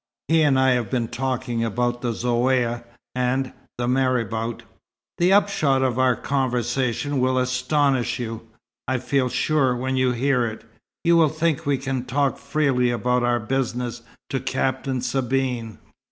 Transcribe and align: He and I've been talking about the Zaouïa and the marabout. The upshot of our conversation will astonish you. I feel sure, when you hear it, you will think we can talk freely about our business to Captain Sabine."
He 0.29 0.41
and 0.41 0.59
I've 0.59 0.89
been 0.89 1.09
talking 1.09 1.63
about 1.63 2.01
the 2.01 2.09
Zaouïa 2.11 2.83
and 3.13 3.53
the 3.77 3.87
marabout. 3.87 4.63
The 5.19 5.31
upshot 5.31 5.83
of 5.83 5.99
our 5.99 6.15
conversation 6.15 7.19
will 7.19 7.37
astonish 7.37 8.17
you. 8.19 8.47
I 8.87 8.97
feel 8.97 9.29
sure, 9.29 9.75
when 9.75 9.97
you 9.97 10.11
hear 10.11 10.47
it, 10.47 10.63
you 11.03 11.15
will 11.17 11.29
think 11.29 11.67
we 11.67 11.77
can 11.77 12.05
talk 12.05 12.39
freely 12.39 12.89
about 12.89 13.21
our 13.21 13.39
business 13.39 14.01
to 14.31 14.39
Captain 14.39 15.01
Sabine." 15.01 15.77